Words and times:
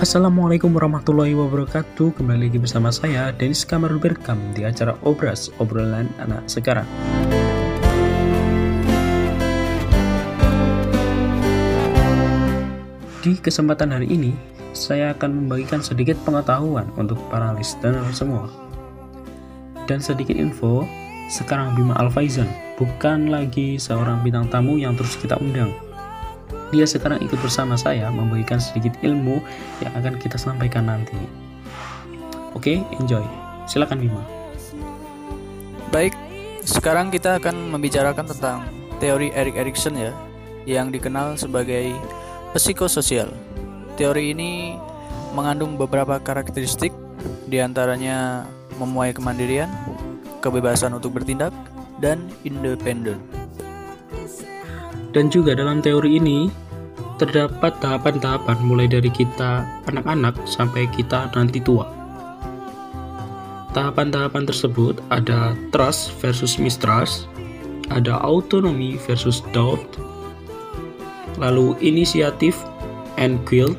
Assalamualaikum 0.00 0.72
warahmatullahi 0.72 1.36
wabarakatuh. 1.36 2.16
Kembali 2.16 2.48
lagi 2.48 2.56
bersama 2.56 2.88
saya 2.88 3.36
Denis 3.36 3.68
Kamarul 3.68 4.00
Berkam 4.00 4.40
Di 4.56 4.64
acara 4.64 4.96
Obras 5.04 5.52
Obrolan 5.60 6.08
Anak 6.16 6.48
Sekarang. 6.48 6.88
Di 13.20 13.36
kesempatan 13.44 13.92
hari 13.92 14.08
ini 14.08 14.32
Saya 14.72 15.12
akan 15.12 15.44
membagikan 15.44 15.84
sedikit 15.84 16.16
pengetahuan 16.24 16.88
Untuk 16.96 17.20
para 17.28 17.52
listener 17.52 18.00
semua. 18.16 18.48
Dan 19.84 20.00
sedikit 20.00 20.32
info 20.32 20.88
Sekarang 21.28 21.76
Bima 21.76 21.92
Alfaizan 22.00 22.48
Bukan 22.80 23.28
lagi 23.28 23.76
seorang 23.76 24.24
bintang 24.24 24.48
tamu 24.48 24.80
yang 24.80 24.96
terus 24.96 25.20
kita 25.20 25.36
undang 25.36 25.89
dia 26.70 26.86
sekarang 26.86 27.18
ikut 27.22 27.38
bersama 27.42 27.74
saya 27.74 28.06
membagikan 28.10 28.62
sedikit 28.62 28.94
ilmu 29.02 29.42
yang 29.82 29.92
akan 29.98 30.14
kita 30.18 30.38
sampaikan 30.38 30.86
nanti. 30.86 31.18
Oke, 32.54 32.82
enjoy. 32.98 33.22
Silakan 33.66 34.02
Bima. 34.02 34.22
Baik, 35.90 36.14
sekarang 36.62 37.10
kita 37.10 37.42
akan 37.42 37.74
membicarakan 37.74 38.26
tentang 38.30 38.66
teori 39.02 39.34
Erik 39.34 39.58
Erikson 39.58 39.98
ya, 39.98 40.14
yang 40.66 40.94
dikenal 40.94 41.34
sebagai 41.34 41.94
psikososial. 42.54 43.30
Teori 43.98 44.34
ini 44.34 44.78
mengandung 45.34 45.74
beberapa 45.74 46.18
karakteristik, 46.22 46.94
di 47.50 47.58
antaranya 47.58 48.46
memuai 48.78 49.10
kemandirian, 49.10 49.70
kebebasan 50.38 50.94
untuk 50.94 51.18
bertindak, 51.18 51.50
dan 51.98 52.30
independen. 52.46 53.18
Dan 55.10 55.26
juga 55.26 55.58
dalam 55.58 55.82
teori 55.82 56.22
ini 56.22 56.46
terdapat 57.20 57.76
tahapan-tahapan 57.84 58.56
mulai 58.64 58.88
dari 58.88 59.12
kita 59.12 59.68
anak-anak 59.92 60.32
sampai 60.48 60.88
kita 60.88 61.28
nanti 61.36 61.60
tua. 61.60 61.84
Tahapan-tahapan 63.76 64.48
tersebut 64.48 65.04
ada 65.12 65.52
trust 65.68 66.16
versus 66.24 66.56
mistrust, 66.56 67.28
ada 67.92 68.16
autonomy 68.24 68.96
versus 69.04 69.44
doubt, 69.52 69.84
lalu 71.36 71.76
inisiatif 71.84 72.56
and 73.20 73.36
guilt, 73.44 73.76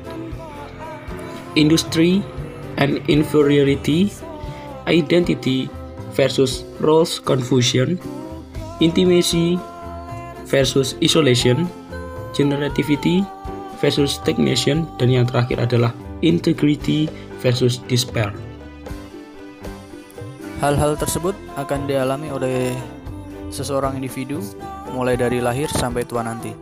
industry 1.58 2.22
and 2.78 3.02
inferiority, 3.09 4.14
identity 4.86 5.66
versus 6.14 6.61
roles 6.80 7.17
confusion, 7.17 7.98
intimacy 8.80 9.58
versus 10.48 10.95
isolation, 11.03 11.67
generativity 12.32 13.24
versus 13.82 14.18
stagnation, 14.22 14.86
dan 15.02 15.10
yang 15.10 15.26
terakhir 15.26 15.58
adalah 15.62 15.92
integrity 16.22 17.10
versus 17.42 17.82
despair. 17.90 18.30
Hal-hal 20.62 20.94
tersebut 20.94 21.34
akan 21.58 21.90
dialami 21.90 22.30
oleh 22.30 22.78
seseorang 23.50 23.98
individu 23.98 24.40
mulai 24.94 25.18
dari 25.18 25.42
lahir 25.42 25.66
sampai 25.73 26.06
tua 26.06 26.22
nanti. 26.22 26.54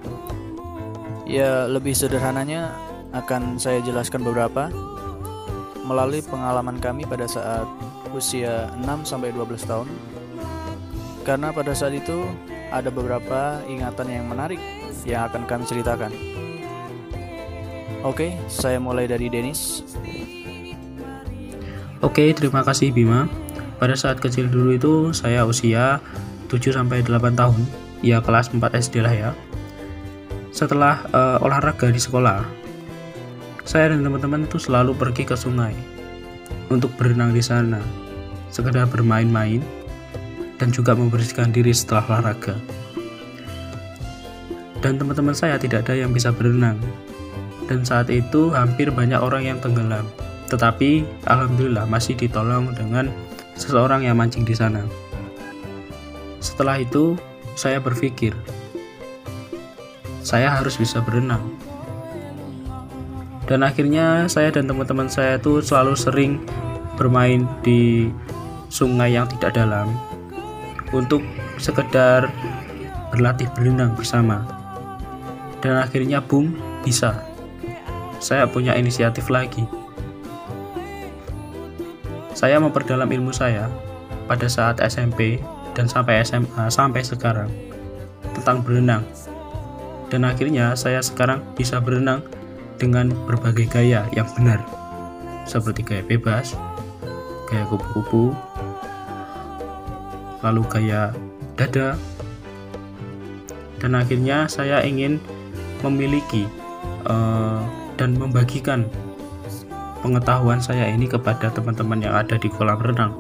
Ya, 1.28 1.68
lebih 1.68 1.94
sederhananya 1.94 2.74
akan 3.14 3.60
saya 3.60 3.84
jelaskan 3.84 4.24
beberapa 4.24 4.72
melalui 5.84 6.22
pengalaman 6.22 6.78
kami 6.78 7.04
pada 7.06 7.26
saat 7.26 7.66
usia 8.16 8.72
6 8.82 9.06
sampai 9.06 9.36
12 9.36 9.68
tahun. 9.68 9.88
Karena 11.28 11.54
pada 11.54 11.76
saat 11.76 11.94
itu 11.94 12.26
ada 12.70 12.90
beberapa 12.94 13.62
ingatan 13.66 14.08
yang 14.10 14.26
menarik 14.30 14.62
yang 15.06 15.30
akan 15.30 15.46
kami 15.50 15.64
ceritakan. 15.66 16.12
Oke, 18.06 18.32
saya 18.48 18.80
mulai 18.80 19.12
dari 19.12 19.28
Denis. 19.28 19.84
Oke, 22.00 22.32
terima 22.32 22.64
kasih 22.64 22.96
Bima. 22.96 23.28
Pada 23.76 23.96
saat 23.96 24.24
kecil 24.24 24.48
dulu 24.48 24.72
itu 24.76 24.94
saya 25.12 25.44
usia 25.44 26.00
7 26.48 26.72
sampai 26.72 27.04
8 27.04 27.36
tahun, 27.36 27.60
ya 28.00 28.24
kelas 28.24 28.56
4 28.56 28.64
SD 28.72 29.04
lah 29.04 29.12
ya. 29.12 29.32
Setelah 30.56 31.04
uh, 31.12 31.44
olahraga 31.44 31.92
di 31.92 32.00
sekolah, 32.00 32.44
saya 33.68 33.92
dan 33.92 34.02
teman-teman 34.02 34.48
itu 34.48 34.58
selalu 34.58 34.96
pergi 34.96 35.28
ke 35.28 35.36
sungai 35.36 35.76
untuk 36.72 36.96
berenang 36.96 37.36
di 37.36 37.44
sana, 37.44 37.84
sekedar 38.48 38.88
bermain-main 38.88 39.60
dan 40.60 40.76
juga 40.76 40.94
membersihkan 40.94 41.56
diri 41.56 41.72
setelah 41.72 42.20
olahraga. 42.20 42.60
Dan 44.84 45.00
teman-teman 45.00 45.36
saya 45.36 45.56
tidak 45.56 45.88
ada 45.88 45.96
yang 45.96 46.12
bisa 46.12 46.36
berenang. 46.36 46.80
Dan 47.68 47.88
saat 47.88 48.12
itu 48.12 48.52
hampir 48.52 48.92
banyak 48.92 49.20
orang 49.20 49.48
yang 49.48 49.58
tenggelam. 49.64 50.04
Tetapi 50.52 51.08
alhamdulillah 51.28 51.88
masih 51.88 52.20
ditolong 52.20 52.76
dengan 52.76 53.12
seseorang 53.56 54.04
yang 54.04 54.20
mancing 54.20 54.44
di 54.44 54.56
sana. 54.56 54.84
Setelah 56.40 56.80
itu 56.80 57.20
saya 57.60 57.84
berpikir 57.84 58.32
saya 60.24 60.52
harus 60.52 60.76
bisa 60.80 61.04
berenang. 61.04 61.42
Dan 63.50 63.66
akhirnya 63.66 64.30
saya 64.30 64.54
dan 64.54 64.70
teman-teman 64.70 65.10
saya 65.10 65.42
itu 65.42 65.58
selalu 65.60 65.98
sering 65.98 66.32
bermain 66.96 67.50
di 67.66 68.14
sungai 68.70 69.18
yang 69.18 69.26
tidak 69.26 69.58
dalam 69.58 69.90
untuk 70.96 71.22
sekedar 71.62 72.32
berlatih 73.14 73.50
berenang 73.58 73.94
bersama. 73.98 74.46
Dan 75.60 75.76
akhirnya 75.76 76.24
boom, 76.24 76.56
bisa. 76.86 77.20
Saya 78.24 78.48
punya 78.48 78.76
inisiatif 78.76 79.28
lagi. 79.28 79.68
Saya 82.32 82.56
memperdalam 82.64 83.10
ilmu 83.12 83.36
saya 83.36 83.68
pada 84.32 84.48
saat 84.48 84.80
SMP 84.80 85.44
dan 85.76 85.92
sampai 85.92 86.24
SMA 86.24 86.72
sampai 86.72 87.04
sekarang 87.04 87.52
tentang 88.40 88.64
berenang. 88.64 89.04
Dan 90.08 90.24
akhirnya 90.26 90.74
saya 90.74 91.04
sekarang 91.04 91.44
bisa 91.54 91.78
berenang 91.84 92.24
dengan 92.80 93.12
berbagai 93.28 93.68
gaya 93.68 94.08
yang 94.16 94.26
benar. 94.40 94.64
Seperti 95.44 95.84
gaya 95.84 96.04
bebas, 96.08 96.56
gaya 97.52 97.68
kupu-kupu, 97.68 98.32
lalu 100.46 100.64
gaya 100.68 101.12
dada. 101.56 101.96
Dan 103.80 103.96
akhirnya 103.96 104.48
saya 104.52 104.84
ingin 104.84 105.24
memiliki 105.84 106.44
uh, 107.08 107.64
dan 107.96 108.16
membagikan 108.16 108.88
pengetahuan 110.04 110.60
saya 110.60 110.88
ini 110.88 111.08
kepada 111.08 111.52
teman-teman 111.52 112.04
yang 112.04 112.16
ada 112.16 112.36
di 112.36 112.48
kolam 112.52 112.80
renang. 112.80 113.16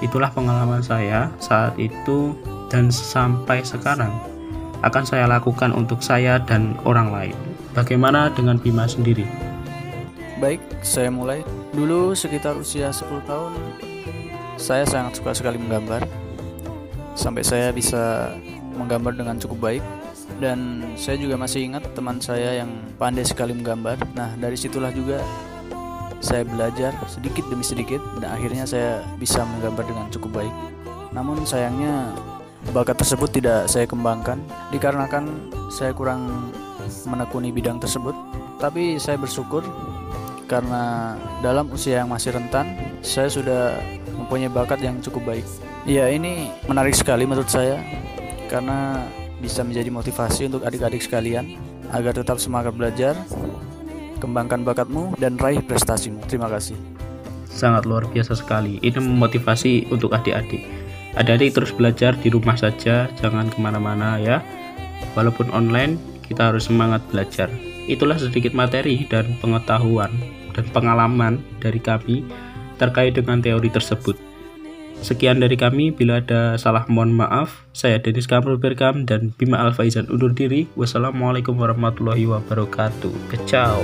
Itulah 0.00 0.32
pengalaman 0.32 0.80
saya 0.80 1.28
saat 1.40 1.76
itu 1.76 2.36
dan 2.72 2.88
sampai 2.88 3.60
sekarang 3.64 4.12
akan 4.80 5.04
saya 5.04 5.28
lakukan 5.28 5.76
untuk 5.76 6.00
saya 6.00 6.40
dan 6.40 6.76
orang 6.88 7.12
lain. 7.12 7.36
Bagaimana 7.76 8.32
dengan 8.32 8.56
Bima 8.56 8.88
sendiri? 8.88 9.28
Baik 10.40 10.60
saya 10.80 11.12
mulai. 11.12 11.44
Dulu 11.76 12.16
sekitar 12.16 12.56
usia 12.56 12.88
10 12.88 13.28
tahun 13.28 13.52
saya 14.60 14.84
sangat 14.84 15.20
suka 15.20 15.32
sekali 15.32 15.56
menggambar 15.56 16.04
sampai 17.20 17.44
saya 17.44 17.68
bisa 17.68 18.32
menggambar 18.80 19.12
dengan 19.12 19.36
cukup 19.36 19.68
baik 19.68 19.84
dan 20.40 20.88
saya 20.96 21.20
juga 21.20 21.36
masih 21.36 21.68
ingat 21.68 21.84
teman 21.92 22.16
saya 22.16 22.64
yang 22.64 22.72
pandai 22.96 23.28
sekali 23.28 23.52
menggambar. 23.52 24.00
Nah, 24.16 24.32
dari 24.40 24.56
situlah 24.56 24.88
juga 24.88 25.20
saya 26.24 26.48
belajar 26.48 26.96
sedikit 27.04 27.44
demi 27.52 27.60
sedikit 27.60 28.00
dan 28.24 28.32
akhirnya 28.32 28.64
saya 28.64 29.04
bisa 29.20 29.44
menggambar 29.44 29.84
dengan 29.84 30.06
cukup 30.08 30.40
baik. 30.40 30.54
Namun 31.12 31.44
sayangnya 31.44 32.16
bakat 32.72 32.96
tersebut 32.96 33.28
tidak 33.28 33.68
saya 33.68 33.84
kembangkan 33.84 34.40
dikarenakan 34.72 35.52
saya 35.68 35.92
kurang 35.92 36.52
menekuni 37.04 37.52
bidang 37.52 37.76
tersebut. 37.76 38.16
Tapi 38.56 38.96
saya 38.96 39.20
bersyukur 39.20 39.64
karena 40.48 41.16
dalam 41.44 41.68
usia 41.72 42.00
yang 42.00 42.08
masih 42.08 42.32
rentan 42.32 42.76
saya 43.00 43.28
sudah 43.28 43.76
mempunyai 44.16 44.52
bakat 44.52 44.80
yang 44.80 45.00
cukup 45.04 45.36
baik. 45.36 45.46
Ya 45.88 46.12
ini 46.12 46.52
menarik 46.68 46.92
sekali 46.92 47.24
menurut 47.24 47.48
saya 47.48 47.80
karena 48.52 49.08
bisa 49.40 49.64
menjadi 49.64 49.88
motivasi 49.88 50.52
untuk 50.52 50.62
adik-adik 50.68 51.00
sekalian 51.00 51.56
agar 51.90 52.12
tetap 52.12 52.36
semangat 52.36 52.76
belajar, 52.76 53.16
kembangkan 54.20 54.60
bakatmu 54.62 55.16
dan 55.16 55.40
raih 55.40 55.64
prestasimu. 55.64 56.20
Terima 56.28 56.52
kasih. 56.52 56.76
Sangat 57.48 57.88
luar 57.88 58.06
biasa 58.06 58.36
sekali. 58.36 58.78
Ini 58.84 59.00
memotivasi 59.00 59.90
untuk 59.90 60.12
adik-adik. 60.12 60.62
Adik-adik 61.18 61.56
terus 61.56 61.72
belajar 61.74 62.14
di 62.14 62.30
rumah 62.30 62.54
saja, 62.54 63.10
jangan 63.18 63.50
ke 63.50 63.58
mana-mana 63.58 64.20
ya. 64.20 64.38
Walaupun 65.18 65.50
online, 65.50 65.98
kita 66.22 66.54
harus 66.54 66.70
semangat 66.70 67.02
belajar. 67.10 67.50
Itulah 67.90 68.20
sedikit 68.20 68.54
materi 68.54 69.08
dan 69.10 69.34
pengetahuan 69.42 70.14
dan 70.54 70.64
pengalaman 70.70 71.42
dari 71.58 71.82
kami 71.82 72.22
terkait 72.78 73.18
dengan 73.18 73.42
teori 73.42 73.66
tersebut. 73.66 74.14
Sekian 75.00 75.40
dari 75.40 75.56
kami, 75.56 75.90
bila 75.90 76.20
ada 76.20 76.54
salah 76.60 76.84
mohon 76.86 77.16
maaf. 77.16 77.64
Saya 77.72 77.98
Denis 77.98 78.28
Kamrul 78.28 78.60
Berkam 78.60 79.08
dan 79.08 79.32
Bima 79.34 79.58
Alfaizan 79.58 80.06
undur 80.12 80.30
diri. 80.36 80.68
Wassalamualaikum 80.76 81.56
warahmatullahi 81.56 82.28
wabarakatuh. 82.28 83.32
Kecau. 83.32 83.80